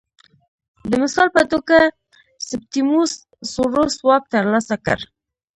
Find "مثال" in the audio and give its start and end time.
1.03-1.27